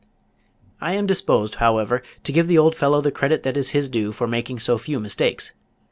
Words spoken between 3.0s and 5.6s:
the credit that is his due for making so few mistakes.